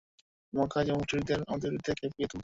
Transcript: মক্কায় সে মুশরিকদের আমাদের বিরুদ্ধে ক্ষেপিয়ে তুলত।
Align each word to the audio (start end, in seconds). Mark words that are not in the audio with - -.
মক্কায় 0.53 0.85
সে 0.85 0.93
মুশরিকদের 0.93 1.39
আমাদের 1.47 1.69
বিরুদ্ধে 1.69 1.91
ক্ষেপিয়ে 1.93 2.27
তুলত। 2.27 2.39